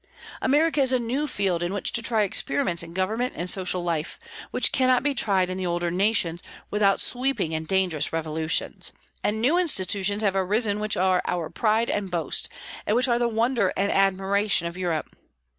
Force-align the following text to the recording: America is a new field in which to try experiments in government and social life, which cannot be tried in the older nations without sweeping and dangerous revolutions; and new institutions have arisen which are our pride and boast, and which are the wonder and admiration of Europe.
America 0.41 0.81
is 0.81 0.91
a 0.91 0.97
new 0.97 1.27
field 1.27 1.61
in 1.61 1.75
which 1.75 1.91
to 1.91 2.01
try 2.01 2.23
experiments 2.23 2.81
in 2.81 2.91
government 2.91 3.33
and 3.35 3.51
social 3.51 3.83
life, 3.83 4.19
which 4.49 4.71
cannot 4.71 5.03
be 5.03 5.13
tried 5.13 5.47
in 5.47 5.59
the 5.59 5.65
older 5.67 5.91
nations 5.91 6.41
without 6.71 6.99
sweeping 6.99 7.53
and 7.53 7.67
dangerous 7.67 8.11
revolutions; 8.11 8.91
and 9.23 9.39
new 9.39 9.59
institutions 9.59 10.23
have 10.23 10.35
arisen 10.35 10.79
which 10.79 10.97
are 10.97 11.21
our 11.27 11.51
pride 11.51 11.87
and 11.87 12.09
boast, 12.09 12.49
and 12.87 12.95
which 12.95 13.07
are 13.07 13.19
the 13.19 13.27
wonder 13.29 13.71
and 13.77 13.91
admiration 13.91 14.65
of 14.65 14.75
Europe. 14.75 15.07